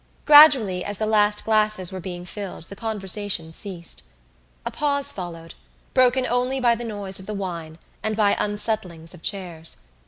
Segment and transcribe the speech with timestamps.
[0.25, 4.01] Gradually as the last glasses were being filled the conversation ceased.
[4.65, 5.53] A pause followed,
[5.93, 9.77] broken only by the noise of the wine and by unsettlings of chairs.